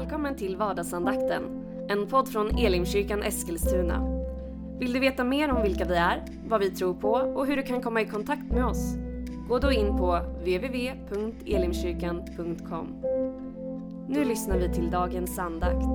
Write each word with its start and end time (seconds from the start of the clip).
Välkommen 0.00 0.36
till 0.36 0.56
vardagsandakten, 0.56 1.42
en 1.88 2.06
podd 2.06 2.28
från 2.28 2.58
Elimkyrkan 2.58 3.22
Eskilstuna. 3.22 4.02
Vill 4.78 4.92
du 4.92 5.00
veta 5.00 5.24
mer 5.24 5.50
om 5.50 5.62
vilka 5.62 5.84
vi 5.84 5.94
är, 5.94 6.24
vad 6.48 6.60
vi 6.60 6.70
tror 6.70 6.94
på 6.94 7.10
och 7.10 7.46
hur 7.46 7.56
du 7.56 7.62
kan 7.62 7.82
komma 7.82 8.00
i 8.00 8.06
kontakt 8.06 8.52
med 8.52 8.64
oss? 8.64 8.94
Gå 9.48 9.58
då 9.58 9.72
in 9.72 9.96
på 9.96 10.20
www.elimkyrkan.com. 10.38 12.86
Nu 14.08 14.24
lyssnar 14.24 14.58
vi 14.58 14.74
till 14.74 14.90
dagens 14.90 15.38
andakt. 15.38 15.86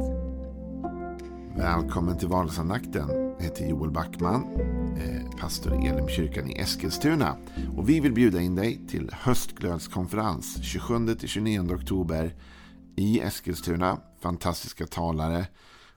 Välkommen 1.57 2.17
till 2.17 2.27
vardagsandakten. 2.27 3.33
Jag 3.37 3.43
heter 3.43 3.67
Joel 3.67 3.91
Backman, 3.91 4.45
eh, 4.97 5.21
pastor 5.41 5.83
i 5.83 5.87
Elimkyrkan 5.87 6.49
i 6.49 6.59
Eskilstuna. 6.59 7.35
Och 7.77 7.89
vi 7.89 7.99
vill 7.99 8.13
bjuda 8.13 8.41
in 8.41 8.55
dig 8.55 8.79
till 8.87 9.09
höstglödskonferens 9.13 10.57
27-29 10.57 11.75
oktober 11.75 12.33
i 12.95 13.19
Eskilstuna. 13.19 14.01
Fantastiska 14.19 14.87
talare. 14.87 15.47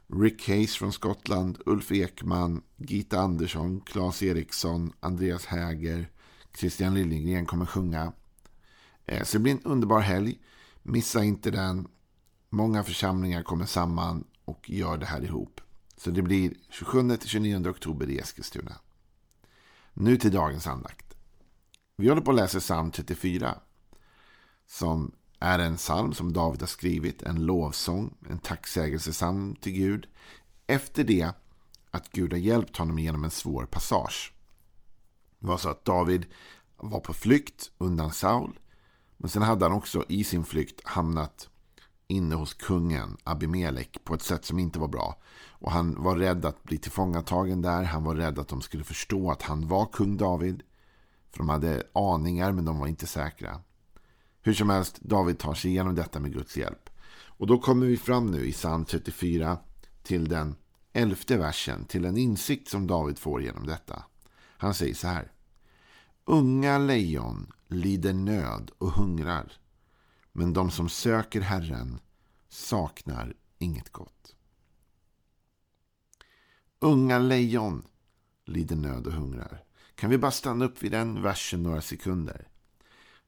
Rick 0.07 0.49
Hayes 0.49 0.77
från 0.77 0.93
Skottland, 0.93 1.59
Ulf 1.67 1.93
Ekman, 1.93 2.63
Gita 2.77 3.21
Andersson, 3.21 3.81
Claes 3.81 4.23
Eriksson, 4.23 4.93
Andreas 5.01 5.47
Häger, 5.47 6.11
Christian 6.59 6.95
Liljegren 6.95 7.47
kommer 7.47 7.67
sjunga. 7.67 8.13
Eh, 9.07 9.25
så 9.25 9.37
det 9.37 9.43
blir 9.43 9.53
en 9.53 9.63
underbar 9.63 10.01
helg. 10.01 10.39
Missa 10.83 11.25
inte 11.25 11.51
den. 11.51 11.89
Många 12.51 12.85
församlingar 12.85 13.43
kommer 13.43 13.67
samman 13.67 14.25
och 14.45 14.71
gör 14.71 14.97
det 14.97 15.07
här 15.07 15.25
ihop. 15.25 15.61
Så 15.97 16.11
det 16.11 16.23
blir 16.23 16.55
27-29 16.71 17.71
oktober 17.71 18.11
i 18.11 18.19
Eskilstuna. 18.19 18.73
Nu 19.95 20.17
till 20.17 20.33
dagens 20.33 20.67
andakt. 20.67 21.15
Vi 21.97 22.09
håller 22.09 22.23
på 22.23 22.31
att 22.31 22.37
läsa 22.37 22.61
psalm 22.61 22.91
34. 22.91 23.59
Som 24.67 25.13
är 25.41 25.59
en 25.59 25.77
psalm 25.77 26.15
som 26.15 26.33
David 26.33 26.61
har 26.61 26.67
skrivit. 26.67 27.23
En 27.23 27.47
lovsång, 27.47 28.15
en 28.31 28.39
tacksägelsesalm 28.39 29.57
till 29.57 29.73
Gud. 29.73 30.07
Efter 30.67 31.05
det 31.05 31.33
att 31.91 32.13
Gud 32.13 32.33
har 32.33 32.41
hjälpt 32.41 32.77
honom 32.77 32.99
genom 32.99 33.25
en 33.25 33.31
svår 33.31 33.65
passage. 33.67 34.33
Det 35.39 35.47
var 35.47 35.57
så 35.57 35.69
att 35.69 35.85
David 35.85 36.27
var 36.77 37.01
på 37.01 37.13
flykt 37.13 37.71
undan 37.79 38.13
Saul. 38.13 38.59
Men 39.17 39.31
sen 39.31 39.43
hade 39.43 39.65
han 39.65 39.75
också 39.75 40.05
i 40.09 40.25
sin 40.25 40.45
flykt 40.45 40.81
hamnat 40.85 41.49
inne 42.07 42.35
hos 42.35 42.55
kungen 42.55 43.17
Abimelek 43.25 44.05
på 44.05 44.15
ett 44.15 44.23
sätt 44.23 44.45
som 44.45 44.59
inte 44.59 44.79
var 44.79 44.89
bra. 44.89 45.17
Och 45.49 45.73
han 45.73 46.03
var 46.03 46.17
rädd 46.17 46.45
att 46.45 46.63
bli 46.63 46.79
tillfångatagen 46.79 47.63
där. 47.63 47.83
Han 47.83 48.05
var 48.05 48.15
rädd 48.15 48.39
att 48.39 48.49
de 48.49 48.61
skulle 48.61 48.85
förstå 48.85 49.31
att 49.31 49.43
han 49.43 49.69
var 49.69 49.87
kung 49.87 50.17
David. 50.17 50.63
För 51.31 51.39
de 51.39 51.49
hade 51.49 51.83
aningar 51.93 52.53
men 52.53 52.65
de 52.65 52.79
var 52.79 52.87
inte 52.87 53.07
säkra. 53.07 53.61
Hur 54.49 54.55
som 54.55 54.71
helst, 54.71 55.01
David 55.01 55.39
tar 55.39 55.55
sig 55.55 55.71
igenom 55.71 55.95
detta 55.95 56.21
med 56.21 56.33
Guds 56.33 56.57
hjälp. 56.57 56.91
Och 57.11 57.47
då 57.47 57.59
kommer 57.59 57.87
vi 57.87 57.97
fram 57.97 58.27
nu 58.27 58.47
i 58.47 58.53
psalm 58.53 58.85
34 58.85 59.59
till 60.03 60.29
den 60.29 60.57
elfte 60.93 61.37
versen. 61.37 61.85
Till 61.85 62.05
en 62.05 62.17
insikt 62.17 62.69
som 62.69 62.87
David 62.87 63.19
får 63.19 63.43
genom 63.43 63.67
detta. 63.67 64.05
Han 64.59 64.75
säger 64.75 64.95
så 64.95 65.09
här. 65.09 65.33
Unga 66.25 66.79
lejon 66.79 67.53
lider 67.67 68.13
nöd 68.13 68.71
och 68.79 68.91
hungrar. 68.91 69.53
Men 70.33 70.53
de 70.53 70.71
som 70.71 70.89
söker 70.89 71.41
Herren 71.41 71.99
saknar 72.49 73.35
inget 73.59 73.93
gott. 73.93 74.37
Unga 76.79 77.19
lejon 77.19 77.87
lider 78.45 78.77
nöd 78.77 79.07
och 79.07 79.13
hungrar. 79.13 79.65
Kan 79.95 80.11
vi 80.11 80.19
bara 80.19 80.31
stanna 80.31 80.65
upp 80.65 80.83
vid 80.83 80.93
den 80.93 81.23
versen 81.23 81.63
några 81.63 81.81
sekunder? 81.81 82.49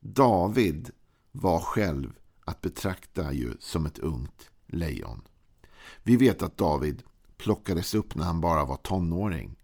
David 0.01 0.91
var 1.33 1.61
själv 1.61 2.12
att 2.45 2.61
betrakta 2.61 3.33
ju 3.33 3.55
som 3.61 3.86
ett 3.86 3.98
ungt 3.98 4.50
lejon. 4.67 5.23
Vi 6.03 6.17
vet 6.17 6.42
att 6.42 6.57
David 6.57 7.02
plockades 7.36 7.95
upp 7.95 8.14
när 8.14 8.24
han 8.24 8.41
bara 8.41 8.64
var 8.64 8.77
tonåring 8.77 9.57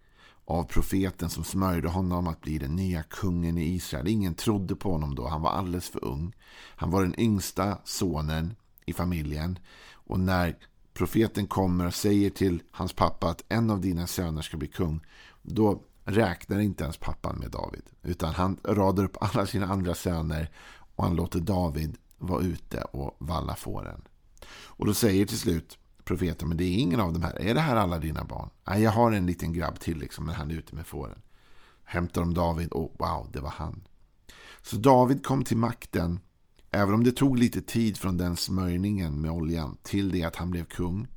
av 0.45 0.63
profeten 0.63 1.29
som 1.29 1.43
smörjde 1.43 1.87
honom 1.87 2.27
att 2.27 2.41
bli 2.41 2.57
den 2.57 2.75
nya 2.75 3.03
kungen 3.03 3.57
i 3.57 3.75
Israel. 3.75 4.07
Ingen 4.07 4.35
trodde 4.35 4.75
på 4.75 4.91
honom 4.91 5.15
då, 5.15 5.27
han 5.27 5.41
var 5.41 5.51
alldeles 5.51 5.89
för 5.89 6.05
ung. 6.05 6.33
Han 6.75 6.91
var 6.91 7.01
den 7.01 7.19
yngsta 7.19 7.77
sonen 7.83 8.55
i 8.85 8.93
familjen. 8.93 9.59
Och 9.93 10.19
när 10.19 10.57
profeten 10.93 11.47
kommer 11.47 11.87
och 11.87 11.93
säger 11.93 12.29
till 12.29 12.63
hans 12.71 12.93
pappa 12.93 13.29
att 13.29 13.43
en 13.49 13.69
av 13.69 13.81
dina 13.81 14.07
söner 14.07 14.41
ska 14.41 14.57
bli 14.57 14.67
kung, 14.67 15.01
då 15.41 15.81
räknar 16.03 16.59
inte 16.59 16.83
ens 16.83 16.97
pappan 16.97 17.35
med 17.35 17.51
David. 17.51 17.83
Utan 18.03 18.33
han 18.33 18.57
radar 18.63 19.03
upp 19.03 19.17
alla 19.21 19.45
sina 19.45 19.67
andra 19.67 19.95
söner 19.95 20.51
och 20.97 21.03
han 21.03 21.15
låter 21.15 21.39
David 21.39 21.97
vara 22.17 22.41
ute 22.41 22.81
och 22.81 23.15
valla 23.19 23.55
fåren. 23.55 24.01
Och 24.49 24.85
då 24.85 24.93
säger 24.93 25.25
till 25.25 25.39
slut 25.39 25.77
profeten, 26.03 26.47
men 26.47 26.57
det 26.57 26.63
är 26.63 26.77
ingen 26.77 26.99
av 26.99 27.13
de 27.13 27.23
här. 27.23 27.41
Är 27.41 27.53
det 27.53 27.59
här 27.59 27.75
alla 27.75 27.99
dina 27.99 28.23
barn? 28.23 28.49
Nej, 28.67 28.81
jag 28.81 28.91
har 28.91 29.11
en 29.11 29.25
liten 29.25 29.53
grabb 29.53 29.79
till 29.79 29.97
liksom, 29.97 30.25
men 30.25 30.35
han 30.35 30.51
är 30.51 30.55
ute 30.55 30.75
med 30.75 30.87
fåren. 30.87 31.21
Hämtar 31.83 32.21
de 32.21 32.33
David 32.33 32.71
och 32.71 32.95
wow, 32.99 33.29
det 33.31 33.39
var 33.39 33.49
han. 33.49 33.87
Så 34.61 34.75
David 34.75 35.25
kom 35.25 35.43
till 35.43 35.57
makten, 35.57 36.19
även 36.71 36.93
om 36.93 37.03
det 37.03 37.11
tog 37.11 37.39
lite 37.39 37.61
tid 37.61 37.97
från 37.97 38.17
den 38.17 38.37
smörjningen 38.37 39.21
med 39.21 39.31
oljan 39.31 39.77
till 39.83 40.11
det 40.11 40.23
att 40.23 40.35
han 40.35 40.51
blev 40.51 40.65
kung. 40.65 41.07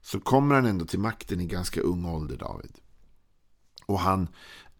Så 0.00 0.20
kommer 0.20 0.54
han 0.54 0.66
ändå 0.66 0.84
till 0.84 0.98
makten 0.98 1.40
i 1.40 1.46
ganska 1.46 1.80
ung 1.80 2.04
ålder, 2.04 2.36
David. 2.36 2.78
Och 3.86 3.98
han 3.98 4.28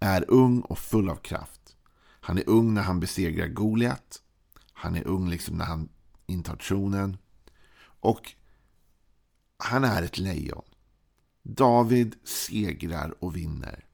är 0.00 0.25
ung 0.28 0.60
och 0.60 0.78
full 0.78 1.09
av 1.09 1.16
kraft. 1.16 1.61
Han 2.25 2.38
är 2.38 2.49
ung 2.49 2.75
när 2.75 2.83
han 2.83 3.00
besegrar 3.00 3.49
Goliat. 3.49 4.22
Han 4.72 4.97
är 4.97 5.06
ung 5.06 5.31
liksom 5.31 5.56
när 5.56 5.65
han 5.65 5.88
intar 6.27 6.56
tronen. 6.56 7.16
Och 7.84 8.33
han 9.56 9.84
är 9.84 10.03
ett 10.03 10.19
lejon. 10.19 10.62
David 11.43 12.15
segrar 12.25 13.25
och 13.25 13.37
vinner. 13.37 13.84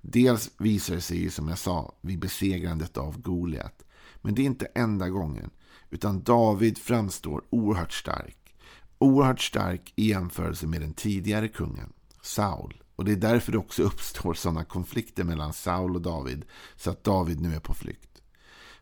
Dels 0.00 0.50
visar 0.58 0.94
det 0.94 1.00
sig 1.00 1.18
ju 1.18 1.30
som 1.30 1.48
jag 1.48 1.58
sa 1.58 1.94
vid 2.00 2.18
besegrandet 2.18 2.96
av 2.96 3.20
Goliat. 3.20 3.84
Men 4.16 4.34
det 4.34 4.42
är 4.42 4.46
inte 4.46 4.66
enda 4.74 5.08
gången. 5.08 5.50
Utan 5.90 6.22
David 6.22 6.78
framstår 6.78 7.44
oerhört 7.50 7.92
stark. 7.92 8.56
Oerhört 8.98 9.40
stark 9.40 9.92
i 9.96 10.08
jämförelse 10.08 10.66
med 10.66 10.80
den 10.80 10.94
tidigare 10.94 11.48
kungen, 11.48 11.92
Saul. 12.22 12.83
Och 12.96 13.04
det 13.04 13.12
är 13.12 13.16
därför 13.16 13.52
det 13.52 13.58
också 13.58 13.82
uppstår 13.92 14.34
sådana 14.34 14.64
konflikter 14.64 15.24
mellan 15.24 15.52
Saul 15.52 15.96
och 15.96 16.02
David. 16.02 16.44
Så 16.76 16.90
att 16.90 17.04
David 17.04 17.40
nu 17.40 17.54
är 17.54 17.60
på 17.60 17.74
flykt. 17.74 18.22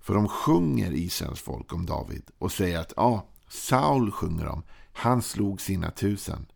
För 0.00 0.14
de 0.14 0.28
sjunger 0.28 0.92
Israels 0.92 1.40
folk 1.40 1.72
om 1.72 1.86
David 1.86 2.30
och 2.38 2.52
säger 2.52 2.78
att 2.78 2.92
ja, 2.96 3.28
Saul 3.48 4.12
sjunger 4.12 4.46
om 4.46 4.62
han 4.92 5.22
slog 5.22 5.60
sina 5.60 5.90
tusen. 5.90 6.46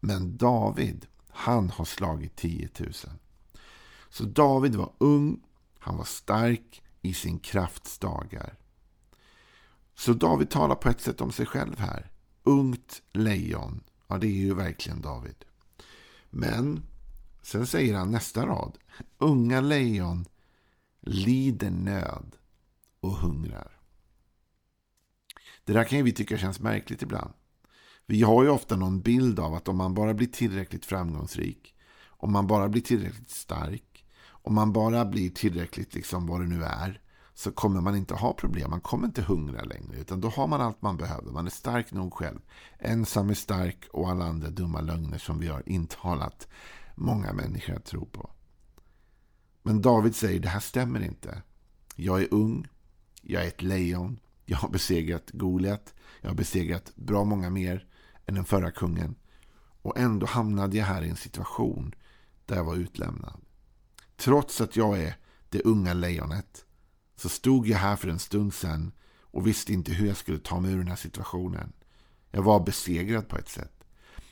Men 0.00 0.36
David, 0.36 1.06
han 1.28 1.70
har 1.70 1.84
slagit 1.84 2.36
tiotusen. 2.36 3.18
Så 4.08 4.24
David 4.24 4.74
var 4.74 4.92
ung, 4.98 5.42
han 5.78 5.96
var 5.96 6.04
stark 6.04 6.82
i 7.02 7.14
sin 7.14 7.38
krafts 7.38 7.98
dagar. 7.98 8.54
Så 9.94 10.12
David 10.12 10.50
talar 10.50 10.74
på 10.74 10.88
ett 10.88 11.00
sätt 11.00 11.20
om 11.20 11.32
sig 11.32 11.46
själv 11.46 11.78
här. 11.78 12.10
Ungt 12.42 13.02
lejon. 13.12 13.80
Ja, 14.06 14.18
det 14.18 14.26
är 14.26 14.30
ju 14.30 14.54
verkligen 14.54 15.00
David. 15.00 15.44
Men 16.30 16.82
sen 17.42 17.66
säger 17.66 17.94
han 17.94 18.10
nästa 18.10 18.46
rad. 18.46 18.78
Unga 19.18 19.60
lejon 19.60 20.24
lider 21.00 21.70
nöd 21.70 22.36
och 23.00 23.12
hungrar. 23.12 23.80
Det 25.64 25.72
där 25.72 25.84
kan 25.84 25.98
ju 25.98 26.04
vi 26.04 26.12
tycka 26.12 26.38
känns 26.38 26.60
märkligt 26.60 27.02
ibland. 27.02 27.32
Vi 28.06 28.22
har 28.22 28.44
ju 28.44 28.50
ofta 28.50 28.76
någon 28.76 29.00
bild 29.00 29.40
av 29.40 29.54
att 29.54 29.68
om 29.68 29.76
man 29.76 29.94
bara 29.94 30.14
blir 30.14 30.26
tillräckligt 30.26 30.86
framgångsrik, 30.86 31.74
om 32.06 32.32
man 32.32 32.46
bara 32.46 32.68
blir 32.68 32.82
tillräckligt 32.82 33.30
stark, 33.30 34.06
om 34.28 34.54
man 34.54 34.72
bara 34.72 35.04
blir 35.04 35.30
tillräckligt 35.30 35.94
liksom 35.94 36.26
vad 36.26 36.40
det 36.40 36.46
nu 36.46 36.64
är, 36.64 37.00
så 37.34 37.52
kommer 37.52 37.80
man 37.80 37.96
inte 37.96 38.14
ha 38.14 38.32
problem. 38.32 38.70
Man 38.70 38.80
kommer 38.80 39.06
inte 39.06 39.22
hungra 39.22 39.62
längre, 39.62 39.96
utan 40.00 40.20
då 40.20 40.28
har 40.28 40.46
man 40.46 40.60
allt 40.60 40.82
man 40.82 40.96
behöver. 40.96 41.32
Man 41.32 41.46
är 41.46 41.50
stark 41.50 41.92
nog 41.92 42.14
själv. 42.14 42.38
Ensam 42.78 43.30
är 43.30 43.34
stark 43.34 43.88
och 43.92 44.10
alla 44.10 44.24
andra 44.24 44.50
dumma 44.50 44.80
lögner 44.80 45.18
som 45.18 45.38
vi 45.38 45.48
har 45.48 45.62
intalat 45.66 46.48
många 46.94 47.32
människor 47.32 47.76
att 47.76 47.84
tro 47.84 48.06
på. 48.06 48.30
Men 49.62 49.82
David 49.82 50.16
säger 50.16 50.40
det 50.40 50.48
här 50.48 50.60
stämmer 50.60 51.00
inte. 51.00 51.42
Jag 51.96 52.22
är 52.22 52.34
ung, 52.34 52.68
jag 53.22 53.42
är 53.42 53.48
ett 53.48 53.62
lejon, 53.62 54.20
jag 54.44 54.56
har 54.56 54.68
besegrat 54.68 55.30
Goliat, 55.30 55.94
jag 56.20 56.28
har 56.28 56.36
besegrat 56.36 56.92
bra 56.96 57.24
många 57.24 57.50
mer 57.50 57.86
än 58.26 58.34
den 58.34 58.44
förra 58.44 58.70
kungen. 58.70 59.14
Och 59.82 59.98
ändå 59.98 60.26
hamnade 60.26 60.76
jag 60.76 60.84
här 60.84 61.02
i 61.02 61.08
en 61.08 61.16
situation 61.16 61.94
där 62.46 62.56
jag 62.56 62.64
var 62.64 62.76
utlämnad. 62.76 63.40
Trots 64.16 64.60
att 64.60 64.76
jag 64.76 65.02
är 65.02 65.16
det 65.48 65.62
unga 65.62 65.94
lejonet 65.94 66.64
så 67.16 67.28
stod 67.28 67.66
jag 67.66 67.78
här 67.78 67.96
för 67.96 68.08
en 68.08 68.18
stund 68.18 68.54
sedan 68.54 68.92
och 69.20 69.46
visste 69.46 69.72
inte 69.72 69.92
hur 69.92 70.06
jag 70.06 70.16
skulle 70.16 70.38
ta 70.38 70.60
mig 70.60 70.72
ur 70.72 70.78
den 70.78 70.88
här 70.88 70.96
situationen. 70.96 71.72
Jag 72.30 72.42
var 72.42 72.60
besegrad 72.60 73.28
på 73.28 73.38
ett 73.38 73.48
sätt. 73.48 73.79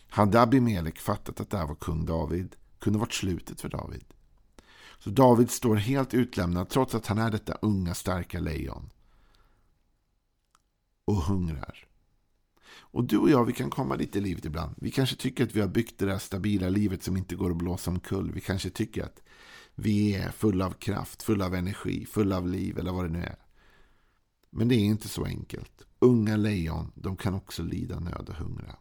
Hade 0.08 0.40
Abimelek 0.40 0.98
fattat 0.98 1.40
att 1.40 1.50
det 1.50 1.58
här 1.58 1.66
var 1.66 1.74
kung 1.74 2.06
David 2.06 2.56
kunde 2.78 2.98
varit 2.98 3.12
slutet 3.12 3.60
för 3.60 3.68
David. 3.68 4.04
Så 4.98 5.10
David 5.10 5.50
står 5.50 5.76
helt 5.76 6.14
utlämnad 6.14 6.68
trots 6.68 6.94
att 6.94 7.06
han 7.06 7.18
är 7.18 7.30
detta 7.30 7.52
unga 7.62 7.94
starka 7.94 8.40
lejon. 8.40 8.90
Och 11.04 11.16
hungrar. 11.16 11.88
Och 12.90 13.04
du 13.04 13.18
och 13.18 13.30
jag, 13.30 13.44
vi 13.44 13.52
kan 13.52 13.70
komma 13.70 13.94
lite 13.94 14.18
i 14.18 14.20
livet 14.20 14.44
ibland. 14.44 14.74
Vi 14.78 14.90
kanske 14.90 15.16
tycker 15.16 15.44
att 15.44 15.54
vi 15.54 15.60
har 15.60 15.68
byggt 15.68 15.98
det 15.98 16.06
där 16.06 16.18
stabila 16.18 16.68
livet 16.68 17.02
som 17.02 17.16
inte 17.16 17.34
går 17.36 17.50
att 17.50 17.56
blåsa 17.56 17.90
omkull. 17.90 18.32
Vi 18.32 18.40
kanske 18.40 18.70
tycker 18.70 19.04
att 19.04 19.22
vi 19.74 20.14
är 20.14 20.30
fulla 20.30 20.66
av 20.66 20.70
kraft, 20.70 21.22
fulla 21.22 21.46
av 21.46 21.54
energi, 21.54 22.06
fulla 22.06 22.36
av 22.36 22.48
liv 22.48 22.78
eller 22.78 22.92
vad 22.92 23.04
det 23.04 23.12
nu 23.12 23.22
är. 23.22 23.38
Men 24.50 24.68
det 24.68 24.74
är 24.74 24.84
inte 24.84 25.08
så 25.08 25.24
enkelt. 25.24 25.82
Unga 25.98 26.36
lejon, 26.36 26.92
de 26.94 27.16
kan 27.16 27.34
också 27.34 27.62
lida 27.62 28.00
nöd 28.00 28.26
och 28.28 28.34
hungra. 28.34 28.76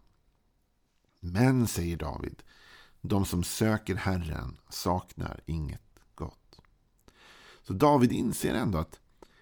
Men, 1.39 1.67
säger 1.67 1.97
David, 1.97 2.43
de 3.01 3.25
som 3.25 3.43
söker 3.43 3.95
Herren 3.95 4.57
saknar 4.69 5.39
inget 5.45 5.99
gott. 6.15 6.59
Så 7.61 7.73
David 7.73 8.11
inser 8.11 8.53
ändå 8.53 8.77
att 8.77 8.99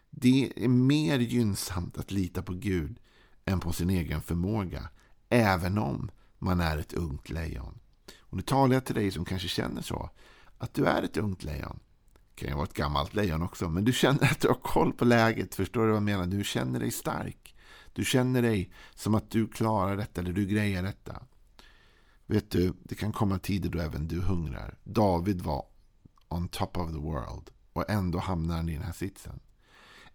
det 0.10 0.54
är 0.56 0.68
mer 0.68 1.20
gynnsamt 1.20 1.98
att 1.98 2.12
lita 2.12 2.42
på 2.42 2.54
Gud 2.54 3.00
än 3.46 3.60
på 3.60 3.74
sin 3.74 3.90
egen 3.90 4.22
förmåga, 4.22 4.90
även 5.30 5.78
om 5.78 6.12
man 6.38 6.60
är 6.60 6.78
ett 6.78 6.94
ungt 6.94 7.30
lejon. 7.30 7.80
Och 8.20 8.38
nu 8.38 8.42
talar 8.42 8.74
jag 8.74 8.86
till 8.86 8.96
dig 8.96 9.12
som 9.12 9.26
kanske 9.26 9.48
känner 9.48 9.82
så, 9.82 10.10
att 10.58 10.74
du 10.74 10.86
är 10.86 11.04
ett 11.04 11.18
ungt 11.18 11.44
lejon. 11.44 11.80
Det 12.14 12.36
kan 12.36 12.50
ju 12.50 12.56
vara 12.56 12.66
ett 12.66 12.74
gammalt 12.74 13.14
lejon 13.14 13.42
också, 13.42 13.70
men 13.70 13.86
du 13.86 13.94
känner 13.94 14.24
att 14.32 14.42
du 14.42 14.48
har 14.48 14.60
koll 14.62 14.94
på 14.94 15.06
läget. 15.06 15.56
Förstår 15.56 15.82
du 15.82 15.88
vad 15.88 15.96
jag 15.96 16.04
menar? 16.04 16.26
Du 16.26 16.44
känner 16.44 16.80
dig 16.80 16.92
stark. 16.92 17.56
Du 17.94 18.06
känner 18.06 18.42
dig 18.42 18.72
som 18.96 19.16
att 19.16 19.32
du 19.32 19.48
klarar 19.48 19.98
detta 19.98 20.22
eller 20.22 20.34
du 20.34 20.46
grejer 20.46 20.84
detta. 20.84 21.24
Vet 22.26 22.52
du, 22.52 22.74
det 22.84 22.96
kan 22.96 23.12
komma 23.12 23.40
tider 23.40 23.70
då 23.70 23.80
även 23.80 24.08
du 24.08 24.22
hungrar. 24.22 24.78
David 24.84 25.42
var 25.42 25.66
on 26.28 26.48
top 26.48 26.78
of 26.78 26.92
the 26.92 26.98
world 26.98 27.50
och 27.74 27.90
ändå 27.90 28.20
hamnar 28.20 28.56
han 28.56 28.70
i 28.70 28.74
den 28.74 28.84
här 28.84 28.94
sitsen. 28.94 29.40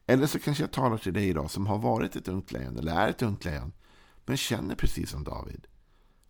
Eller 0.06 0.26
så 0.26 0.38
kanske 0.38 0.62
jag 0.62 0.72
talar 0.72 0.98
till 0.98 1.12
dig 1.12 1.28
idag 1.28 1.50
som 1.50 1.66
har 1.66 1.78
varit 1.78 2.16
ett 2.16 2.28
ungt 2.28 2.52
lejon 2.52 2.78
eller 2.78 2.94
är 2.94 3.08
ett 3.08 3.22
ungt 3.22 3.44
lejon 3.44 3.72
men 4.26 4.36
känner 4.36 4.74
precis 4.74 5.10
som 5.10 5.24
David. 5.24 5.66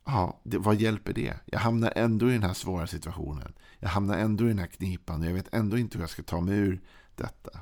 Ja, 0.05 0.41
det, 0.45 0.59
vad 0.59 0.77
hjälper 0.77 1.13
det? 1.13 1.37
Jag 1.47 1.59
hamnar 1.59 1.93
ändå 1.97 2.31
i 2.31 2.33
den 2.33 2.43
här 2.43 2.55
svåra 2.55 2.87
situationen. 2.87 3.53
Jag 3.79 3.89
hamnar 3.89 4.19
ändå 4.19 4.45
i 4.45 4.49
den 4.49 4.59
här 4.59 4.67
knipan 4.67 5.21
och 5.21 5.27
jag 5.27 5.35
vet 5.35 5.55
ändå 5.55 5.79
inte 5.79 5.99
hur 5.99 6.03
jag 6.03 6.11
ska 6.11 6.23
ta 6.23 6.41
mig 6.41 6.55
ur 6.59 6.81
detta. 7.15 7.61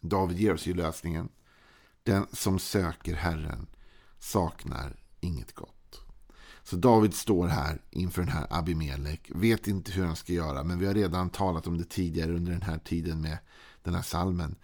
David 0.00 0.38
ger 0.38 0.54
oss 0.54 0.66
ju 0.66 0.74
lösningen. 0.74 1.28
Den 2.02 2.26
som 2.32 2.58
söker 2.58 3.14
Herren 3.14 3.66
saknar 4.18 5.02
inget 5.20 5.52
gott. 5.54 5.81
Så 6.64 6.76
David 6.76 7.14
står 7.14 7.46
här 7.46 7.80
inför 7.90 8.22
den 8.22 8.32
här 8.32 8.46
Abimelek, 8.50 9.30
vet 9.34 9.68
inte 9.68 9.92
hur 9.92 10.04
han 10.04 10.16
ska 10.16 10.32
göra, 10.32 10.64
men 10.64 10.78
vi 10.78 10.86
har 10.86 10.94
redan 10.94 11.30
talat 11.30 11.66
om 11.66 11.78
det 11.78 11.84
tidigare 11.84 12.32
under 12.32 12.52
den 12.52 12.62
här 12.62 12.78
tiden 12.78 13.20
med 13.20 13.38
den 13.82 13.94
här 13.94 14.02
salmen. 14.02 14.54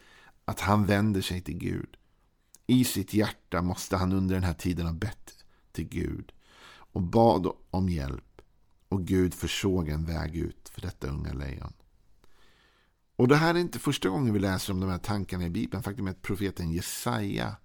Att 0.45 0.61
han 0.61 0.87
vänder 0.87 1.21
sig 1.21 1.41
till 1.41 1.59
Gud. 1.59 1.97
I 2.67 2.85
sitt 2.85 3.15
hjärta 3.15 3.63
måste 3.63 3.97
han 3.97 4.13
under 4.13 4.35
den 4.35 4.45
här 4.45 4.55
tiden 4.55 4.87
ha 4.87 4.93
bett 4.93 5.45
till 5.73 5.89
Gud 5.89 6.33
och 6.93 7.03
bad 7.03 7.53
om 7.71 7.89
hjälp. 7.89 8.43
Och 8.89 9.05
Gud 9.05 9.35
försåg 9.35 9.89
en 9.89 10.05
väg 10.05 10.37
ut 10.37 10.69
för 10.69 10.81
detta 10.81 11.07
unga 11.09 11.33
lejon. 11.33 11.73
Och 13.17 13.29
det 13.29 13.37
här 13.37 13.55
är 13.55 13.59
inte 13.59 13.79
första 13.79 14.09
gången 14.09 14.33
vi 14.33 14.39
läser 14.39 14.73
om 14.73 14.81
de 14.81 14.91
här 14.91 14.99
tankarna 14.99 15.47
i 15.47 15.51
Bibeln. 15.51 15.83
Faktum 15.83 16.07
är 16.07 16.11
att 16.11 16.23
profeten 16.23 16.71
Jesaja 16.71 17.57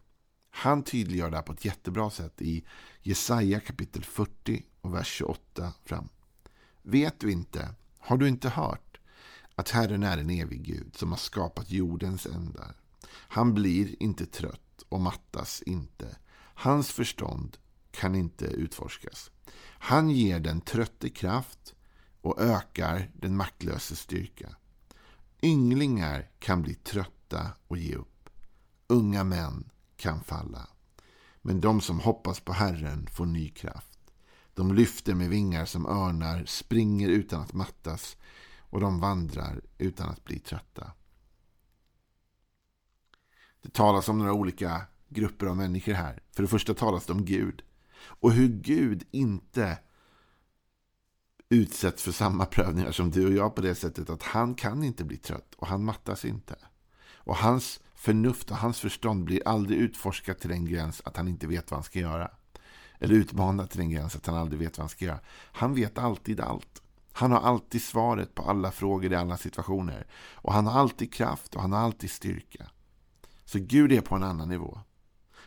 han 0.55 0.83
tydliggör 0.83 1.29
det 1.29 1.35
här 1.35 1.44
på 1.44 1.53
ett 1.53 1.65
jättebra 1.65 2.09
sätt 2.09 2.41
i 2.41 2.65
Jesaja 3.01 3.59
kapitel 3.59 4.03
40 4.03 4.63
och 4.81 4.94
vers 4.94 5.07
28 5.07 5.73
fram. 5.85 6.09
Vet 6.81 7.19
du 7.19 7.31
inte, 7.31 7.75
har 8.00 8.17
du 8.17 8.27
inte 8.27 8.50
hört 8.50 9.00
att 9.55 9.69
Herren 9.69 10.03
är 10.03 10.17
en 10.17 10.29
evig 10.29 10.63
Gud 10.63 10.95
som 10.95 11.09
har 11.09 11.17
skapat 11.17 11.71
jordens 11.71 12.25
ändar. 12.25 12.75
Han 13.09 13.53
blir 13.53 14.03
inte 14.03 14.25
trött 14.25 14.83
och 14.89 15.01
mattas 15.01 15.61
inte. 15.61 16.17
Hans 16.53 16.91
förstånd 16.91 17.57
kan 17.91 18.15
inte 18.15 18.45
utforskas. 18.45 19.31
Han 19.61 20.09
ger 20.09 20.39
den 20.39 20.61
trötte 20.61 21.09
kraft 21.09 21.73
och 22.21 22.41
ökar 22.41 23.11
den 23.13 23.38
maktlöse 23.38 23.95
styrka. 23.95 24.55
Ynglingar 25.41 26.29
kan 26.39 26.61
bli 26.61 26.73
trötta 26.73 27.47
och 27.67 27.77
ge 27.77 27.95
upp. 27.95 28.29
Unga 28.88 29.23
män 29.23 29.69
kan 30.03 30.23
falla. 30.23 30.67
Men 31.41 31.61
de 31.61 31.81
som 31.81 32.00
hoppas 32.00 32.39
på 32.39 32.53
Herren 32.53 33.07
får 33.07 33.25
ny 33.25 33.50
kraft. 33.50 34.00
De 34.53 34.73
lyfter 34.73 35.15
med 35.15 35.29
vingar 35.29 35.65
som 35.65 35.85
örnar, 35.85 36.45
springer 36.45 37.09
utan 37.09 37.41
att 37.41 37.53
mattas 37.53 38.17
och 38.59 38.79
de 38.79 39.00
vandrar 39.00 39.61
utan 39.77 40.09
att 40.09 40.23
bli 40.23 40.39
trötta. 40.39 40.91
Det 43.61 43.73
talas 43.73 44.09
om 44.09 44.17
några 44.17 44.33
olika 44.33 44.81
grupper 45.09 45.45
av 45.45 45.57
människor 45.57 45.94
här. 45.94 46.21
För 46.31 46.44
det 46.44 46.50
första 46.50 46.73
talas 46.73 47.05
det 47.05 47.13
om 47.13 47.25
Gud. 47.25 47.63
Och 47.95 48.31
hur 48.31 48.47
Gud 48.47 49.03
inte 49.11 49.77
utsätts 51.50 52.03
för 52.03 52.11
samma 52.11 52.45
prövningar 52.45 52.91
som 52.91 53.11
du 53.11 53.27
och 53.27 53.33
jag 53.33 53.55
på 53.55 53.61
det 53.61 53.75
sättet 53.75 54.09
att 54.09 54.23
han 54.23 54.55
kan 54.55 54.83
inte 54.83 55.03
bli 55.03 55.17
trött 55.17 55.53
och 55.55 55.67
han 55.67 55.85
mattas 55.85 56.25
inte. 56.25 56.55
Och 57.25 57.35
hans 57.35 57.79
förnuft 58.03 58.51
och 58.51 58.57
hans 58.57 58.79
förstånd 58.79 59.23
blir 59.23 59.47
aldrig 59.47 59.79
utforskat 59.79 60.39
till 60.39 60.50
den 60.50 60.65
gräns 60.65 61.01
att 61.05 61.17
han 61.17 61.27
inte 61.27 61.47
vet 61.47 61.71
vad 61.71 61.77
han 61.77 61.83
ska 61.83 62.00
göra. 62.00 62.31
Eller 63.00 63.15
utmanat 63.15 63.69
till 63.69 63.79
den 63.79 63.89
gräns 63.89 64.15
att 64.15 64.25
han 64.25 64.35
aldrig 64.35 64.59
vet 64.59 64.77
vad 64.77 64.83
han 64.83 64.89
ska 64.89 65.05
göra. 65.05 65.19
Han 65.29 65.75
vet 65.75 65.97
alltid 65.97 66.39
allt. 66.39 66.81
Han 67.11 67.31
har 67.31 67.39
alltid 67.39 67.83
svaret 67.83 68.35
på 68.35 68.44
alla 68.44 68.71
frågor 68.71 69.11
i 69.11 69.15
alla 69.15 69.38
situationer. 69.38 70.07
Och 70.31 70.53
han 70.53 70.67
har 70.67 70.79
alltid 70.79 71.13
kraft 71.13 71.55
och 71.55 71.61
han 71.61 71.71
har 71.71 71.79
alltid 71.79 72.11
styrka. 72.11 72.69
Så 73.45 73.59
Gud 73.59 73.91
är 73.91 74.01
på 74.01 74.15
en 74.15 74.23
annan 74.23 74.50
nivå. 74.50 74.79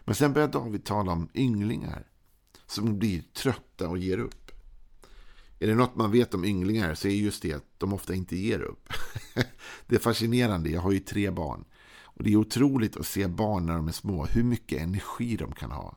Men 0.00 0.14
sen 0.14 0.32
börjar 0.32 0.48
David 0.48 0.84
tala 0.84 1.12
om 1.12 1.28
ynglingar 1.34 2.06
som 2.66 2.98
blir 2.98 3.22
trötta 3.22 3.88
och 3.88 3.98
ger 3.98 4.18
upp. 4.18 4.50
Är 5.58 5.66
det 5.66 5.74
något 5.74 5.96
man 5.96 6.10
vet 6.10 6.34
om 6.34 6.44
ynglingar 6.44 6.94
så 6.94 7.08
är 7.08 7.12
just 7.12 7.42
det 7.42 7.52
att 7.52 7.78
de 7.78 7.92
ofta 7.92 8.14
inte 8.14 8.36
ger 8.36 8.60
upp. 8.60 8.92
det 9.86 9.94
är 9.94 10.00
fascinerande. 10.00 10.70
Jag 10.70 10.80
har 10.80 10.92
ju 10.92 11.00
tre 11.00 11.30
barn. 11.30 11.64
Och 12.16 12.24
Det 12.24 12.32
är 12.32 12.36
otroligt 12.36 12.96
att 12.96 13.06
se 13.06 13.26
barn 13.26 13.66
när 13.66 13.76
de 13.76 13.88
är 13.88 13.92
små. 13.92 14.24
Hur 14.24 14.42
mycket 14.42 14.82
energi 14.82 15.36
de 15.36 15.52
kan 15.52 15.70
ha. 15.70 15.96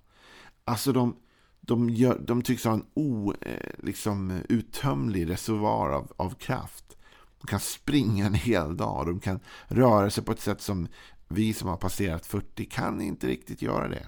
Alltså 0.65 0.91
de, 0.93 1.15
de, 1.61 1.89
gör, 1.89 2.19
de 2.19 2.41
tycks 2.41 2.63
ha 2.63 2.73
en 2.73 2.85
o, 2.93 3.33
eh, 3.41 3.71
liksom, 3.83 4.31
eh, 4.31 4.41
uttömlig 4.49 5.29
reservoar 5.29 5.89
av, 5.89 6.13
av 6.17 6.35
kraft. 6.35 6.97
De 7.41 7.47
kan 7.47 7.59
springa 7.59 8.25
en 8.25 8.33
hel 8.33 8.77
dag. 8.77 9.05
De 9.05 9.19
kan 9.19 9.39
röra 9.67 10.09
sig 10.09 10.23
på 10.23 10.31
ett 10.31 10.41
sätt 10.41 10.61
som 10.61 10.87
vi 11.27 11.53
som 11.53 11.69
har 11.69 11.77
passerat 11.77 12.25
40 12.25 12.65
kan 12.65 13.01
inte 13.01 13.27
riktigt 13.27 13.61
göra 13.61 13.87
det. 13.87 14.07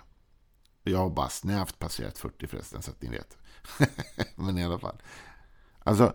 Jag 0.84 1.00
har 1.00 1.10
bara 1.10 1.30
snävt 1.30 1.80
passerat 1.80 2.18
40 2.18 2.48
förresten, 2.48 2.82
så 2.82 2.91
att 2.91 3.01
ni 3.01 3.10
vet. 3.10 3.38
Men 4.36 4.58
i 4.58 4.65
alla 4.65 4.80
fall. 4.80 5.01
Alltså, 5.80 6.13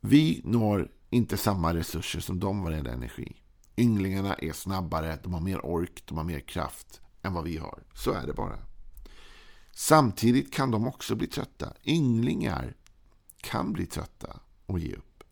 vi 0.00 0.40
når 0.44 0.90
inte 1.10 1.36
samma 1.36 1.74
resurser 1.74 2.20
som 2.20 2.40
de 2.40 2.62
vad 2.62 2.72
gäller 2.72 2.90
energi. 2.90 3.36
Ynglingarna 3.78 4.34
är 4.34 4.52
snabbare, 4.52 5.18
de 5.22 5.34
har 5.34 5.40
mer 5.40 5.66
ork, 5.66 6.02
de 6.04 6.16
har 6.16 6.24
mer 6.24 6.40
kraft 6.40 7.00
än 7.22 7.32
vad 7.32 7.44
vi 7.44 7.56
har. 7.56 7.82
Så 7.94 8.12
är 8.12 8.26
det 8.26 8.32
bara. 8.32 8.58
Samtidigt 9.72 10.52
kan 10.54 10.70
de 10.70 10.86
också 10.86 11.14
bli 11.14 11.26
trötta. 11.26 11.72
Ynglingar 11.84 12.74
kan 13.40 13.72
bli 13.72 13.86
trötta 13.86 14.40
och 14.66 14.78
ge 14.78 14.94
upp. 14.94 15.24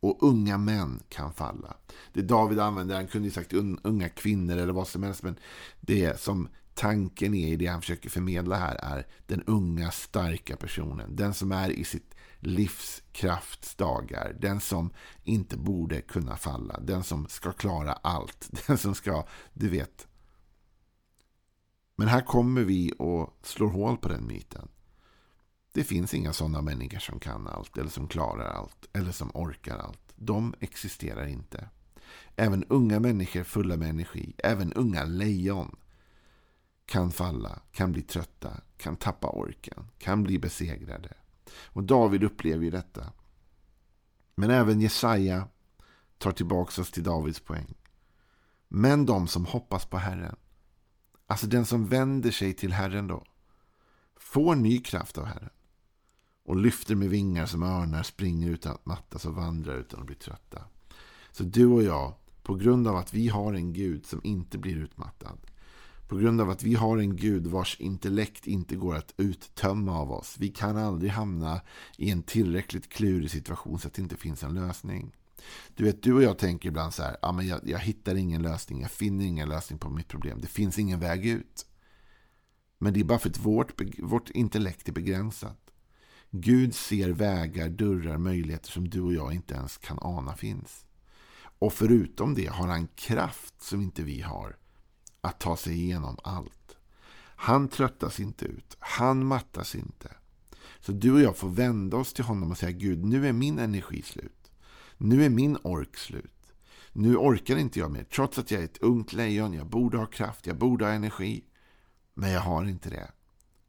Och 0.00 0.22
unga 0.22 0.58
män 0.58 1.02
kan 1.08 1.32
falla. 1.32 1.76
Det 2.12 2.22
David 2.22 2.58
använder, 2.58 2.94
han 2.94 3.06
kunde 3.06 3.28
ju 3.28 3.34
sagt 3.34 3.52
unga 3.82 4.08
kvinnor 4.08 4.56
eller 4.56 4.72
vad 4.72 4.88
som 4.88 5.02
helst. 5.02 5.22
Men 5.22 5.36
det 5.80 6.20
som 6.20 6.48
tanken 6.74 7.34
är 7.34 7.48
i 7.48 7.56
det 7.56 7.66
han 7.66 7.80
försöker 7.80 8.10
förmedla 8.10 8.56
här 8.56 8.74
är 8.74 9.06
den 9.26 9.42
unga 9.42 9.90
starka 9.90 10.56
personen. 10.56 11.16
Den 11.16 11.34
som 11.34 11.52
är 11.52 11.70
i 11.70 11.84
sitt 11.84 12.13
livskraftsdagar. 12.46 14.36
Den 14.40 14.60
som 14.60 14.90
inte 15.22 15.56
borde 15.56 16.00
kunna 16.00 16.36
falla. 16.36 16.80
Den 16.80 17.04
som 17.04 17.28
ska 17.28 17.52
klara 17.52 17.92
allt. 17.92 18.50
Den 18.66 18.78
som 18.78 18.94
ska, 18.94 19.26
du 19.52 19.68
vet. 19.68 20.08
Men 21.96 22.08
här 22.08 22.20
kommer 22.20 22.64
vi 22.64 22.92
och 22.98 23.38
slår 23.42 23.68
hål 23.68 23.96
på 23.96 24.08
den 24.08 24.26
myten. 24.26 24.68
Det 25.72 25.84
finns 25.84 26.14
inga 26.14 26.32
sådana 26.32 26.62
människor 26.62 26.98
som 26.98 27.20
kan 27.20 27.46
allt 27.46 27.78
eller 27.78 27.90
som 27.90 28.08
klarar 28.08 28.48
allt 28.50 28.88
eller 28.92 29.12
som 29.12 29.30
orkar 29.34 29.78
allt. 29.78 30.12
De 30.16 30.54
existerar 30.60 31.26
inte. 31.26 31.68
Även 32.36 32.64
unga 32.64 33.00
människor 33.00 33.42
fulla 33.44 33.76
med 33.76 33.90
energi, 33.90 34.34
även 34.38 34.72
unga 34.72 35.04
lejon 35.04 35.76
kan 36.86 37.10
falla, 37.10 37.60
kan 37.72 37.92
bli 37.92 38.02
trötta, 38.02 38.60
kan 38.76 38.96
tappa 38.96 39.28
orken, 39.28 39.90
kan 39.98 40.22
bli 40.22 40.38
besegrade. 40.38 41.12
Och 41.52 41.84
David 41.84 42.24
upplever 42.24 42.64
ju 42.64 42.70
detta. 42.70 43.12
Men 44.34 44.50
även 44.50 44.80
Jesaja 44.80 45.48
tar 46.18 46.32
tillbaka 46.32 46.82
oss 46.82 46.90
till 46.90 47.02
Davids 47.02 47.40
poäng. 47.40 47.74
Men 48.68 49.06
de 49.06 49.28
som 49.28 49.46
hoppas 49.46 49.86
på 49.86 49.98
Herren, 49.98 50.36
alltså 51.26 51.46
den 51.46 51.66
som 51.66 51.86
vänder 51.86 52.30
sig 52.30 52.54
till 52.54 52.72
Herren 52.72 53.06
då, 53.06 53.24
får 54.16 54.54
ny 54.54 54.80
kraft 54.80 55.18
av 55.18 55.24
Herren 55.24 55.50
och 56.44 56.56
lyfter 56.56 56.94
med 56.94 57.10
vingar 57.10 57.46
som 57.46 57.62
örnar, 57.62 58.02
springer 58.02 58.50
utan 58.50 58.72
att 58.72 58.86
mattas 58.86 59.24
och 59.24 59.34
vandrar 59.34 59.76
utan 59.76 60.00
att 60.00 60.06
bli 60.06 60.14
trötta. 60.14 60.64
Så 61.32 61.44
du 61.44 61.66
och 61.66 61.82
jag, 61.82 62.14
på 62.42 62.54
grund 62.54 62.88
av 62.88 62.96
att 62.96 63.14
vi 63.14 63.28
har 63.28 63.54
en 63.54 63.72
Gud 63.72 64.06
som 64.06 64.20
inte 64.24 64.58
blir 64.58 64.76
utmattad, 64.76 65.38
på 66.08 66.16
grund 66.16 66.40
av 66.40 66.50
att 66.50 66.62
vi 66.62 66.74
har 66.74 66.98
en 66.98 67.16
Gud 67.16 67.46
vars 67.46 67.80
intellekt 67.80 68.46
inte 68.46 68.76
går 68.76 68.96
att 68.96 69.14
uttömma 69.16 69.98
av 69.98 70.12
oss. 70.12 70.36
Vi 70.38 70.48
kan 70.48 70.76
aldrig 70.76 71.10
hamna 71.10 71.60
i 71.98 72.10
en 72.10 72.22
tillräckligt 72.22 72.88
klurig 72.88 73.30
situation 73.30 73.78
så 73.78 73.88
att 73.88 73.94
det 73.94 74.02
inte 74.02 74.16
finns 74.16 74.42
en 74.42 74.54
lösning. 74.54 75.16
Du 75.74 75.84
vet, 75.84 76.02
du 76.02 76.12
och 76.12 76.22
jag 76.22 76.38
tänker 76.38 76.68
ibland 76.68 76.94
så 76.94 77.02
här, 77.02 77.16
ah, 77.22 77.32
men 77.32 77.46
jag, 77.46 77.60
jag 77.64 77.78
hittar 77.78 78.14
ingen 78.14 78.42
lösning, 78.42 78.80
jag 78.80 78.90
finner 78.90 79.24
ingen 79.24 79.48
lösning 79.48 79.78
på 79.78 79.90
mitt 79.90 80.08
problem. 80.08 80.40
Det 80.40 80.46
finns 80.46 80.78
ingen 80.78 81.00
väg 81.00 81.26
ut. 81.26 81.66
Men 82.78 82.92
det 82.92 83.00
är 83.00 83.04
bara 83.04 83.18
för 83.18 83.28
att 83.28 83.38
vårt, 83.38 83.80
vårt 83.98 84.30
intellekt 84.30 84.88
är 84.88 84.92
begränsat. 84.92 85.60
Gud 86.30 86.74
ser 86.74 87.10
vägar, 87.10 87.68
dörrar, 87.68 88.18
möjligheter 88.18 88.70
som 88.70 88.88
du 88.88 89.00
och 89.00 89.14
jag 89.14 89.34
inte 89.34 89.54
ens 89.54 89.78
kan 89.78 89.98
ana 90.00 90.36
finns. 90.36 90.86
Och 91.58 91.72
förutom 91.72 92.34
det 92.34 92.46
har 92.46 92.68
han 92.68 92.88
kraft 92.94 93.62
som 93.62 93.80
inte 93.80 94.02
vi 94.02 94.20
har 94.20 94.56
att 95.24 95.40
ta 95.40 95.56
sig 95.56 95.72
igenom 95.72 96.16
allt. 96.24 96.76
Han 97.36 97.68
tröttas 97.68 98.20
inte 98.20 98.44
ut. 98.44 98.76
Han 98.78 99.26
mattas 99.26 99.74
inte. 99.74 100.10
Så 100.80 100.92
du 100.92 101.12
och 101.12 101.20
jag 101.20 101.36
får 101.36 101.48
vända 101.48 101.96
oss 101.96 102.12
till 102.12 102.24
honom 102.24 102.50
och 102.50 102.58
säga 102.58 102.72
Gud, 102.72 103.04
nu 103.04 103.28
är 103.28 103.32
min 103.32 103.58
energi 103.58 104.02
slut. 104.02 104.52
Nu 104.96 105.24
är 105.24 105.28
min 105.28 105.58
ork 105.62 105.96
slut. 105.96 106.52
Nu 106.92 107.16
orkar 107.16 107.56
inte 107.56 107.78
jag 107.78 107.90
mer. 107.90 108.04
Trots 108.04 108.38
att 108.38 108.50
jag 108.50 108.60
är 108.60 108.64
ett 108.64 108.82
ungt 108.82 109.12
lejon, 109.12 109.52
jag 109.52 109.66
borde 109.66 109.98
ha 109.98 110.06
kraft, 110.06 110.46
jag 110.46 110.58
borde 110.58 110.84
ha 110.84 110.92
energi. 110.92 111.44
Men 112.14 112.30
jag 112.30 112.40
har 112.40 112.64
inte 112.64 112.90
det. 112.90 113.10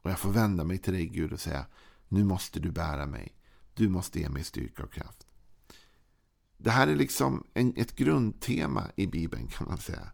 Och 0.02 0.12
jag 0.12 0.20
får 0.20 0.32
vända 0.32 0.64
mig 0.64 0.78
till 0.78 0.94
dig 0.94 1.06
Gud 1.06 1.34
och 1.34 1.40
säga, 1.40 1.66
nu 2.08 2.24
måste 2.24 2.60
du 2.60 2.72
bära 2.72 3.06
mig. 3.06 3.36
Du 3.74 3.90
måste 3.90 4.20
ge 4.20 4.30
mig 4.30 4.44
styrka 4.44 4.84
och 4.84 4.94
kraft. 4.94 5.28
Det 6.58 6.72
här 6.72 6.88
är 6.88 6.96
liksom 6.96 7.44
en, 7.54 7.74
ett 7.76 7.96
grundtema 7.96 8.84
i 8.96 9.08
Bibeln 9.08 9.48
kan 9.48 9.68
man 9.68 9.78
säga. 9.78 10.12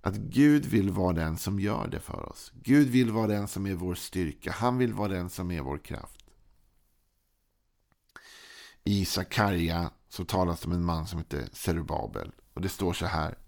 Att 0.00 0.14
Gud 0.14 0.66
vill 0.66 0.90
vara 0.90 1.12
den 1.12 1.38
som 1.38 1.60
gör 1.60 1.88
det 1.88 2.00
för 2.00 2.28
oss. 2.28 2.52
Gud 2.54 2.88
vill 2.88 3.10
vara 3.10 3.26
den 3.26 3.48
som 3.48 3.66
är 3.66 3.74
vår 3.74 3.94
styrka. 3.94 4.52
Han 4.52 4.78
vill 4.78 4.92
vara 4.92 5.08
den 5.08 5.30
som 5.30 5.50
är 5.50 5.60
vår 5.60 5.78
kraft. 5.78 6.24
I 8.84 9.04
Sakarja 9.04 9.90
så 10.08 10.24
talas 10.24 10.60
det 10.60 10.66
om 10.66 10.72
en 10.72 10.84
man 10.84 11.06
som 11.06 11.18
heter 11.18 11.48
Zerubabel. 11.52 12.32
Och 12.54 12.60
det 12.60 12.68
står 12.68 12.92
så 12.92 13.06
här. 13.06 13.38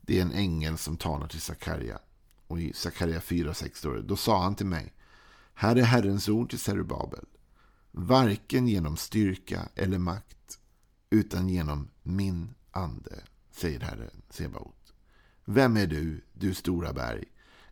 Det 0.00 0.18
är 0.18 0.22
en 0.22 0.32
ängel 0.32 0.78
som 0.78 0.96
talar 0.96 1.28
till 1.28 1.40
Sakarja. 1.40 1.98
Och 2.46 2.60
i 2.60 2.72
Sakarja 2.72 3.20
4.6 3.20 3.74
står 3.74 3.94
det. 3.94 4.02
Då 4.02 4.16
sa 4.16 4.42
han 4.42 4.54
till 4.54 4.66
mig. 4.66 4.92
Här 5.54 5.76
är 5.76 5.82
Herrens 5.82 6.28
ord 6.28 6.50
till 6.50 6.58
Zerubabel. 6.58 7.26
Varken 7.90 8.68
genom 8.68 8.96
styrka 8.96 9.68
eller 9.74 9.98
makt. 9.98 10.58
Utan 11.10 11.48
genom 11.48 11.90
min 12.02 12.54
ande. 12.70 13.22
Säger 13.50 13.80
Herren 13.80 14.22
Sebaot. 14.30 14.83
Vem 15.44 15.76
är 15.76 15.86
du, 15.86 16.24
du 16.32 16.54
stora 16.54 16.92
berg? 16.92 17.24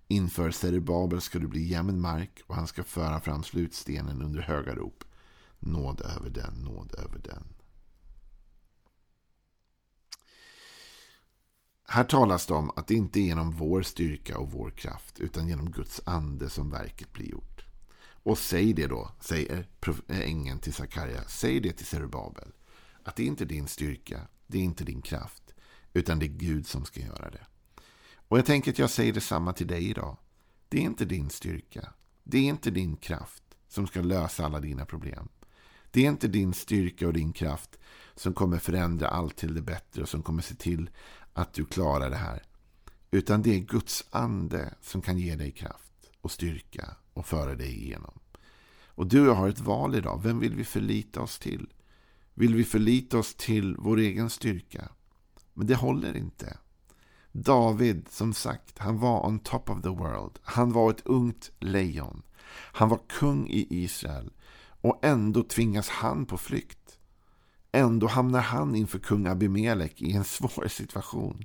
Inför 0.09 0.51
Zerubabel 0.51 1.21
ska 1.21 1.39
du 1.39 1.47
bli 1.47 1.63
jämn 1.63 2.01
mark 2.01 2.43
och 2.47 2.55
han 2.55 2.67
ska 2.67 2.85
föra 2.85 3.21
fram 3.21 3.43
slutstenen 3.43 4.23
under 4.23 4.41
höga 4.41 4.75
rop. 4.75 5.05
Nåd 5.59 6.01
över 6.01 6.31
den, 6.31 6.55
nåd 6.55 6.95
över 6.99 7.19
den. 7.19 7.45
Här 11.85 12.05
talas 12.05 12.47
det 12.47 12.55
om 12.55 12.71
att 12.77 12.87
det 12.87 12.95
inte 12.95 13.21
är 13.21 13.23
genom 13.23 13.51
vår 13.51 13.83
styrka 13.83 14.39
och 14.39 14.53
vår 14.53 14.71
kraft 14.71 15.21
utan 15.21 15.49
genom 15.49 15.71
Guds 15.71 16.01
ande 16.05 16.51
som 16.51 16.71
verket 16.71 17.13
blir 17.13 17.31
gjort. 17.31 17.65
Och 18.25 18.39
säg 18.39 18.73
det 18.73 18.87
då, 18.87 19.11
säger 19.21 19.69
eh, 20.09 20.21
ängeln 20.21 20.59
till 20.59 20.73
Sakarja, 20.73 21.25
säg 21.29 21.61
det 21.61 21.73
till 21.73 21.87
Zerubabel. 21.87 22.53
Att 23.03 23.17
det 23.17 23.25
inte 23.25 23.45
är 23.45 23.47
din 23.47 23.69
styrka, 23.69 24.21
det 24.47 24.59
är 24.59 24.63
inte 24.63 24.85
din 24.85 25.03
kraft, 25.03 25.55
utan 25.93 26.19
det 26.19 26.27
är 26.27 26.39
Gud 26.39 26.67
som 26.67 26.85
ska 26.85 27.01
göra 27.01 27.31
det. 27.31 27.47
Och 28.33 28.39
jag 28.39 28.47
tänker 28.47 28.71
att 28.71 28.79
jag 28.79 28.91
säger 28.91 29.13
detsamma 29.13 29.53
till 29.53 29.67
dig 29.67 29.91
idag. 29.91 30.17
Det 30.69 30.79
är 30.79 30.83
inte 30.83 31.05
din 31.05 31.31
styrka. 31.31 31.93
Det 32.25 32.39
är 32.39 32.43
inte 32.43 32.71
din 32.71 32.97
kraft 32.97 33.43
som 33.69 33.87
ska 33.87 34.01
lösa 34.01 34.45
alla 34.45 34.61
dina 34.61 34.87
problem. 34.87 35.29
Det 35.91 36.05
är 36.05 36.09
inte 36.09 36.29
din 36.29 36.55
styrka 36.55 37.07
och 37.07 37.13
din 37.13 37.33
kraft 37.33 37.79
som 38.15 38.35
kommer 38.35 38.59
förändra 38.59 39.09
allt 39.09 39.37
till 39.37 39.55
det 39.55 39.63
bättre 39.63 40.03
och 40.03 40.09
som 40.09 40.23
kommer 40.23 40.43
se 40.43 40.55
till 40.55 40.91
att 41.33 41.55
du 41.55 41.65
klarar 41.65 42.11
det 42.11 42.17
här. 42.17 42.43
Utan 43.11 43.43
det 43.43 43.55
är 43.55 43.59
Guds 43.59 44.05
ande 44.11 44.75
som 44.81 45.03
kan 45.03 45.19
ge 45.19 45.37
dig 45.37 45.51
kraft 45.51 46.11
och 46.21 46.31
styrka 46.31 46.97
och 47.13 47.27
föra 47.27 47.55
dig 47.55 47.85
igenom. 47.85 48.19
Och 48.87 49.07
du 49.07 49.21
och 49.21 49.27
jag 49.27 49.35
har 49.35 49.49
ett 49.49 49.61
val 49.61 49.95
idag. 49.95 50.21
Vem 50.23 50.39
vill 50.39 50.55
vi 50.55 50.65
förlita 50.65 51.23
oss 51.23 51.39
till? 51.39 51.73
Vill 52.35 52.55
vi 52.55 52.65
förlita 52.65 53.19
oss 53.19 53.35
till 53.35 53.77
vår 53.79 53.99
egen 53.99 54.31
styrka? 54.31 54.89
Men 55.55 55.67
det 55.67 55.75
håller 55.75 56.17
inte. 56.17 56.57
David, 57.33 58.09
som 58.11 58.35
sagt, 58.35 58.79
han 58.79 58.99
var 58.99 59.27
on 59.27 59.39
top 59.39 59.71
of 59.71 59.83
the 59.83 59.89
world. 59.89 60.39
Han 60.43 60.73
var 60.73 60.91
ett 60.91 61.07
ungt 61.07 61.51
lejon. 61.61 62.23
Han 62.53 62.89
var 62.89 63.01
kung 63.09 63.49
i 63.49 63.67
Israel. 63.71 64.31
Och 64.81 65.05
ändå 65.05 65.43
tvingas 65.43 65.89
han 65.89 66.27
på 66.27 66.39
flykt. 66.39 66.99
Ändå 67.73 68.07
hamnar 68.07 68.41
han 68.41 68.75
inför 68.75 68.99
kung 68.99 69.27
Abimelek 69.27 70.03
i 70.03 70.13
en 70.13 70.25
svår 70.39 70.69
situation. 70.69 71.45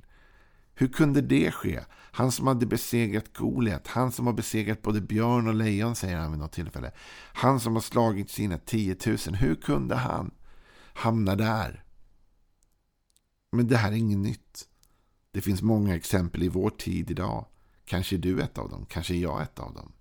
Hur 0.74 0.88
kunde 0.88 1.20
det 1.20 1.50
ske? 1.50 1.80
Han 1.90 2.32
som 2.32 2.46
hade 2.46 2.66
besegrat 2.66 3.36
Goliat, 3.36 3.86
han 3.86 4.12
som 4.12 4.26
har 4.26 4.32
besegrat 4.32 4.82
både 4.82 5.00
björn 5.00 5.48
och 5.48 5.54
lejon, 5.54 5.96
säger 5.96 6.16
han 6.16 6.30
vid 6.30 6.40
något 6.40 6.52
tillfälle. 6.52 6.92
Han 7.32 7.60
som 7.60 7.74
har 7.74 7.80
slagit 7.80 8.30
sina 8.30 8.58
10 8.58 8.96
000. 9.06 9.16
Hur 9.16 9.54
kunde 9.54 9.94
han 9.94 10.30
hamna 10.94 11.36
där? 11.36 11.84
Men 13.52 13.68
det 13.68 13.76
här 13.76 13.92
är 13.92 13.96
inget 13.96 14.18
nytt. 14.18 14.68
Det 15.32 15.40
finns 15.40 15.62
många 15.62 15.96
exempel 15.96 16.42
i 16.42 16.48
vår 16.48 16.70
tid 16.70 17.10
idag. 17.10 17.46
Kanske 17.84 18.16
är 18.16 18.18
du 18.18 18.42
ett 18.42 18.58
av 18.58 18.70
dem, 18.70 18.86
kanske 18.86 19.14
är 19.14 19.18
jag 19.18 19.42
ett 19.42 19.58
av 19.58 19.74
dem. 19.74 19.92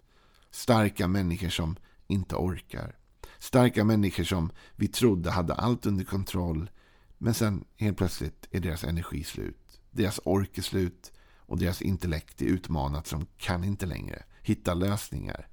Starka 0.52 1.08
människor 1.08 1.50
som 1.50 1.76
inte 2.08 2.36
orkar. 2.36 2.96
Starka 3.40 3.84
människor 3.84 4.24
som 4.24 4.52
vi 4.76 4.88
trodde 4.88 5.32
hade 5.32 5.54
allt 5.54 5.86
under 5.86 6.06
kontroll. 6.06 6.70
Men 7.18 7.34
sen 7.34 7.66
helt 7.76 7.98
plötsligt 7.98 8.48
är 8.52 8.60
deras 8.60 8.84
energi 8.84 9.24
slut. 9.24 9.82
Deras 9.92 10.20
ork 10.24 10.58
är 10.58 10.62
slut. 10.62 11.12
Och 11.38 11.58
deras 11.58 11.82
intellekt 11.82 12.42
är 12.42 12.46
utmanat 12.46 13.08
som 13.08 13.26
kan 13.38 13.64
inte 13.64 13.86
längre 13.86 14.24
hitta 14.42 14.74
lösningar. 14.74 15.48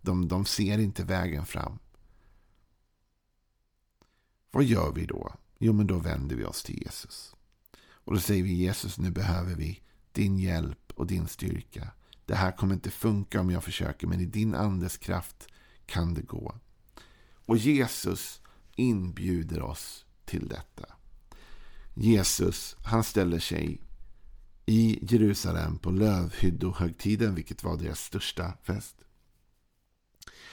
De, 0.00 0.28
de 0.28 0.44
ser 0.44 0.78
inte 0.78 1.04
vägen 1.04 1.46
fram. 1.46 1.78
Vad 4.50 4.64
gör 4.64 4.92
vi 4.92 5.06
då? 5.06 5.34
Jo, 5.58 5.72
men 5.72 5.86
då 5.86 5.98
vänder 5.98 6.36
vi 6.36 6.44
oss 6.44 6.62
till 6.62 6.82
Jesus. 6.82 7.34
Och 8.04 8.14
då 8.14 8.20
säger 8.20 8.42
vi 8.42 8.52
Jesus, 8.52 8.98
nu 8.98 9.10
behöver 9.10 9.54
vi 9.54 9.80
din 10.12 10.38
hjälp 10.38 10.92
och 10.94 11.06
din 11.06 11.28
styrka. 11.28 11.88
Det 12.26 12.34
här 12.34 12.52
kommer 12.52 12.74
inte 12.74 12.90
funka 12.90 13.40
om 13.40 13.50
jag 13.50 13.64
försöker, 13.64 14.06
men 14.06 14.20
i 14.20 14.26
din 14.26 14.54
andes 14.54 14.96
kraft 14.96 15.48
kan 15.86 16.14
det 16.14 16.22
gå. 16.22 16.54
Och 17.46 17.56
Jesus 17.56 18.40
inbjuder 18.76 19.62
oss 19.62 20.04
till 20.24 20.48
detta. 20.48 20.86
Jesus, 21.94 22.76
han 22.84 23.04
ställer 23.04 23.38
sig 23.38 23.80
i 24.66 24.98
Jerusalem 25.02 25.78
på 25.78 25.90
lövhyddohögtiden, 25.90 27.34
vilket 27.34 27.64
var 27.64 27.76
deras 27.76 28.00
största 28.00 28.52
fest. 28.62 28.96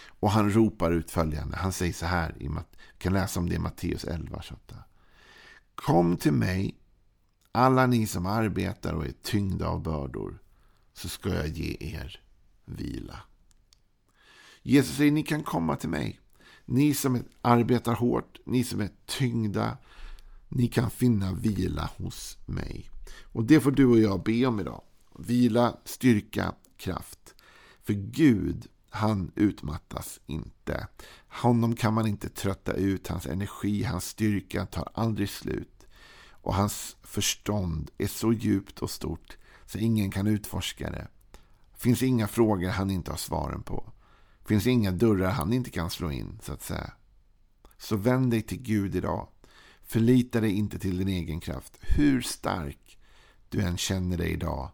Och 0.06 0.32
han 0.32 0.52
ropar 0.52 0.92
ut 0.92 1.12
följande. 1.12 1.58
Han 1.58 1.74
säger 1.74 1.94
så 1.94 2.06
här, 2.06 2.36
vi 2.40 2.50
kan 2.98 3.14
läsa 3.14 3.40
om 3.40 3.50
det 3.50 3.56
i 3.56 3.60
Matteus 3.60 4.04
11, 4.04 4.42
28. 4.42 4.76
Kom 5.76 6.18
till 6.18 6.32
mig, 6.32 6.76
alla 7.52 7.88
ni 7.88 8.08
som 8.08 8.26
arbetar 8.26 8.94
och 8.94 9.06
är 9.06 9.14
tyngda 9.22 9.68
av 9.68 9.84
bördor, 9.84 10.42
så 10.94 11.10
ska 11.10 11.30
jag 11.30 11.48
ge 11.48 11.78
er 11.80 12.22
vila. 12.66 13.20
Jesus 14.64 14.96
säger, 14.96 15.12
ni 15.12 15.24
kan 15.24 15.44
komma 15.44 15.76
till 15.76 15.90
mig. 15.90 16.20
Ni 16.66 16.94
som 16.94 17.24
arbetar 17.42 17.94
hårt, 17.94 18.40
ni 18.46 18.64
som 18.64 18.82
är 18.82 18.90
tyngda, 19.06 19.78
ni 20.50 20.68
kan 20.68 20.90
finna 20.90 21.34
vila 21.34 21.90
hos 21.98 22.38
mig. 22.46 22.90
Och 23.24 23.44
det 23.44 23.60
får 23.60 23.72
du 23.72 23.86
och 23.86 24.00
jag 24.00 24.24
be 24.24 24.46
om 24.46 24.60
idag. 24.60 24.82
Vila, 25.20 25.78
styrka, 25.86 26.56
kraft. 26.78 27.36
För 27.84 27.94
Gud, 27.94 28.68
han 28.90 29.32
utmattas 29.36 30.20
inte. 30.26 30.88
Honom 31.28 31.76
kan 31.76 31.94
man 31.94 32.08
inte 32.08 32.30
trötta 32.30 32.74
ut. 32.74 33.08
Hans 33.08 33.28
energi, 33.28 33.84
hans 33.84 34.06
styrka 34.06 34.66
tar 34.66 34.90
aldrig 34.94 35.30
slut. 35.30 35.81
Och 36.42 36.56
hans 36.56 36.98
förstånd 37.04 37.92
är 37.98 38.08
så 38.08 38.34
djupt 38.34 38.80
och 38.80 38.90
stort 38.90 39.38
så 39.66 39.78
ingen 39.78 40.12
kan 40.12 40.28
utforska 40.28 40.90
det. 40.90 41.08
Det 41.74 41.80
finns 41.80 42.04
inga 42.04 42.28
frågor 42.28 42.70
han 42.70 42.90
inte 42.90 43.12
har 43.12 43.18
svaren 43.18 43.64
på. 43.64 43.94
Det 44.42 44.48
finns 44.48 44.68
inga 44.68 44.92
dörrar 44.92 45.32
han 45.32 45.54
inte 45.54 45.70
kan 45.70 45.90
slå 45.90 46.12
in, 46.12 46.40
så 46.42 46.54
att 46.54 46.62
säga. 46.62 46.94
Så 47.78 47.96
vänd 47.96 48.32
dig 48.32 48.42
till 48.42 48.62
Gud 48.62 48.96
idag. 48.96 49.28
Förlita 49.84 50.42
dig 50.42 50.52
inte 50.52 50.80
till 50.80 50.98
din 50.98 51.08
egen 51.08 51.40
kraft. 51.40 51.78
Hur 51.82 52.22
stark 52.22 53.00
du 53.50 53.62
än 53.62 53.78
känner 53.78 54.18
dig 54.18 54.32
idag. 54.32 54.72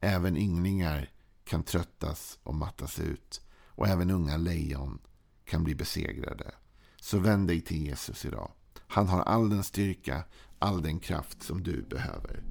Även 0.00 0.36
ynglingar 0.36 1.10
kan 1.44 1.62
tröttas 1.62 2.38
och 2.42 2.54
mattas 2.54 2.98
ut. 2.98 3.40
Och 3.66 3.88
även 3.88 4.10
unga 4.10 4.36
lejon 4.36 4.98
kan 5.44 5.64
bli 5.64 5.74
besegrade. 5.74 6.54
Så 6.96 7.18
vänd 7.18 7.48
dig 7.48 7.60
till 7.60 7.86
Jesus 7.86 8.24
idag. 8.24 8.50
Han 8.86 9.08
har 9.08 9.20
all 9.20 9.50
den 9.50 9.64
styrka, 9.64 10.24
all 10.60 10.82
den 10.82 10.98
kraft 10.98 11.42
som 11.42 11.62
du 11.62 11.82
behöver. 11.82 12.42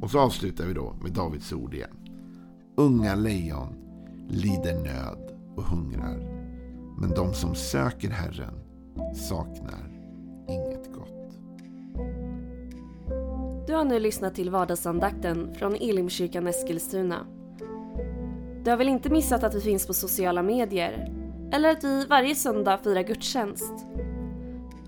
Och 0.00 0.10
så 0.10 0.20
avslutar 0.20 0.66
vi 0.66 0.72
då 0.72 0.96
med 1.02 1.12
Davids 1.12 1.52
ord 1.52 1.74
igen. 1.74 1.96
Unga 2.76 3.14
lejon 3.14 3.74
lider 4.28 4.74
nöd 4.74 5.38
och 5.56 5.62
hungrar. 5.62 6.18
Men 6.98 7.10
de 7.10 7.34
som 7.34 7.54
söker 7.54 8.10
Herren 8.10 8.54
saknar 9.14 9.90
inget 10.48 10.92
gott. 10.92 11.34
Du 13.66 13.74
har 13.74 13.84
nu 13.84 14.00
lyssnat 14.00 14.34
till 14.34 14.50
vardagsandakten 14.50 15.54
från 15.54 15.74
Elimkyrkan 15.74 16.46
Eskilstuna. 16.46 17.26
Du 18.64 18.70
har 18.70 18.76
väl 18.76 18.88
inte 18.88 19.10
missat 19.10 19.44
att 19.44 19.54
vi 19.54 19.60
finns 19.60 19.86
på 19.86 19.94
sociala 19.94 20.42
medier? 20.42 21.12
Eller 21.52 21.70
att 21.70 21.84
vi 21.84 22.06
varje 22.06 22.34
söndag 22.34 22.78
firar 22.78 23.02
gudstjänst? 23.02 23.72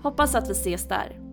Hoppas 0.01 0.35
att 0.35 0.49
vi 0.49 0.51
ses 0.51 0.87
där. 0.87 1.24